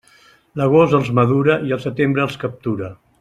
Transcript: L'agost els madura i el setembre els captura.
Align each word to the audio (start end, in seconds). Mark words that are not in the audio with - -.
L'agost 0.61 0.97
els 0.99 1.11
madura 1.19 1.59
i 1.69 1.77
el 1.79 1.85
setembre 1.87 2.25
els 2.29 2.41
captura. 2.47 2.95